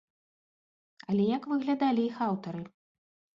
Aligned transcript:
Але 1.13 1.23
як 1.37 1.43
выглядалі 1.51 2.01
іх 2.09 2.17
аўтары? 2.29 2.65